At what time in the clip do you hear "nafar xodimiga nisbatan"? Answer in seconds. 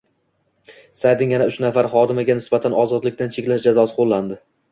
1.65-2.77